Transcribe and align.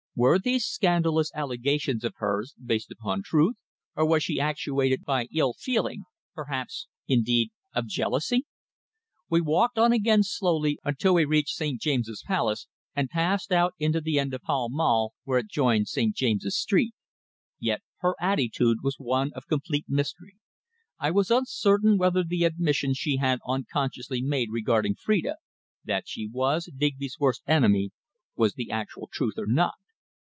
Were 0.13 0.37
these 0.39 0.65
scandalous 0.65 1.31
allegations 1.33 2.03
of 2.03 2.15
hers 2.17 2.53
based 2.63 2.91
upon 2.91 3.23
truth, 3.23 3.55
or 3.95 4.05
was 4.05 4.21
she 4.21 4.41
actuated 4.41 5.05
by 5.05 5.29
ill 5.33 5.53
feeling, 5.53 6.03
perhaps, 6.35 6.87
indeed, 7.07 7.49
of 7.73 7.87
jealousy? 7.87 8.45
We 9.29 9.39
walked 9.39 9.77
on 9.79 9.93
again 9.93 10.23
slowly 10.23 10.79
until 10.83 11.13
we 11.13 11.23
reached 11.23 11.55
St. 11.55 11.79
James's 11.79 12.25
Palace, 12.27 12.67
and 12.93 13.09
passed 13.09 13.53
out 13.53 13.73
into 13.79 14.01
the 14.01 14.19
end 14.19 14.33
of 14.33 14.41
Pall 14.41 14.67
Mall, 14.69 15.13
where 15.23 15.39
it 15.39 15.47
joined 15.49 15.87
St. 15.87 16.13
James's 16.13 16.57
Street. 16.59 16.93
Yet 17.57 17.81
her 17.99 18.15
attitude 18.19 18.79
was 18.83 18.95
one 18.99 19.31
of 19.33 19.47
complete 19.47 19.85
mystery. 19.87 20.35
I 20.99 21.09
was 21.09 21.31
uncertain 21.31 21.97
whether 21.97 22.21
the 22.23 22.43
admission 22.43 22.93
she 22.93 23.15
had 23.17 23.39
so 23.45 23.53
unconsciously 23.53 24.21
made 24.21 24.49
regarding 24.51 24.93
Phrida 24.95 25.35
that 25.85 26.03
she 26.09 26.27
was 26.27 26.69
Digby's 26.75 27.15
worst 27.17 27.43
enemy 27.47 27.91
was 28.35 28.55
the 28.55 28.69
actual 28.71 29.07
truth 29.11 29.35
or 29.37 29.47
not. 29.47 29.75